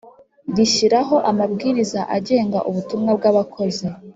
[0.55, 3.85] rishyiraho amabwiriza agenga ubutumwa bw Abakozi